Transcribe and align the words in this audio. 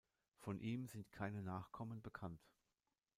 Von 0.39 0.59
ihm 0.59 0.87
sind 0.87 1.11
keine 1.11 1.43
Nachkommen 1.43 2.01
bekannt. 2.01 2.41